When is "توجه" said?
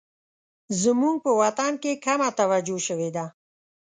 2.39-2.77